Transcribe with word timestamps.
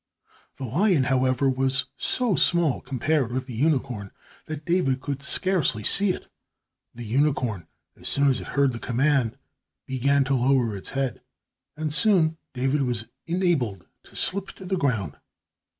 The 0.57 0.63
lion, 0.63 1.03
however, 1.03 1.47
was 1.47 1.85
so 1.95 2.35
small 2.35 2.81
compared 2.81 3.31
with 3.31 3.45
the 3.45 3.53
unicorn 3.53 4.09
that 4.45 4.65
David 4.65 4.99
could 4.99 5.21
scarcely 5.21 5.83
see 5.83 6.09
it. 6.09 6.27
The 6.95 7.05
unicorn, 7.05 7.67
as 7.95 8.09
soon 8.09 8.27
as 8.31 8.41
it 8.41 8.47
heard 8.57 8.71
the 8.73 8.79
command, 8.79 9.37
began 9.85 10.23
to 10.23 10.33
lower 10.33 10.75
its 10.75 10.89
head, 10.97 11.21
and 11.77 11.93
soon 11.93 12.37
David 12.55 12.81
was 12.81 13.09
enabled 13.27 13.85
to 14.05 14.15
slip 14.15 14.47
to 14.53 14.65
the 14.65 14.75
ground. 14.75 15.17